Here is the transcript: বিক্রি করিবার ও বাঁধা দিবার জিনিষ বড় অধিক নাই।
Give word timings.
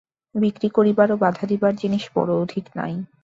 বিক্রি 0.35 0.67
করিবার 0.69 1.07
ও 1.11 1.21
বাঁধা 1.23 1.45
দিবার 1.51 1.73
জিনিষ 1.75 2.03
বড় 2.15 2.31
অধিক 2.43 2.65
নাই। 2.75 2.93